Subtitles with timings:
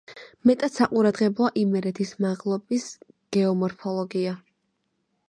[0.49, 2.87] მეტად საყურადღებოა იმერეთის მაღლობის
[3.39, 4.37] გეომორფოლოგია.